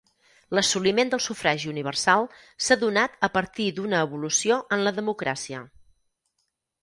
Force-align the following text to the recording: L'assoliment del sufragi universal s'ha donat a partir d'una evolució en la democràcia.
L'assoliment 0.57 1.09
del 1.13 1.19
sufragi 1.25 1.67
universal 1.73 2.25
s'ha 2.67 2.77
donat 2.85 3.19
a 3.27 3.29
partir 3.35 3.67
d'una 3.79 4.01
evolució 4.07 4.57
en 4.77 4.85
la 4.87 4.95
democràcia. 5.01 5.61